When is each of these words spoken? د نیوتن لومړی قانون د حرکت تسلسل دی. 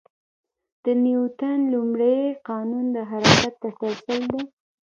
د 0.83 0.85
نیوتن 1.03 1.57
لومړی 1.73 2.19
قانون 2.49 2.85
د 2.95 2.97
حرکت 3.11 3.53
تسلسل 3.63 4.21
دی. 4.31 4.43